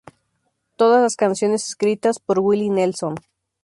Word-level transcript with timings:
Todas 0.77 0.99
las 1.03 1.15
canciones 1.15 1.69
escritas 1.69 2.17
por 2.19 2.39
Willie 2.39 2.71
Nelson. 2.71 3.13